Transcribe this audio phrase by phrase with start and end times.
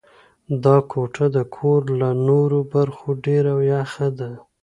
[0.63, 4.31] دا کوټه د کور له نورو برخو ډېره یخه ده.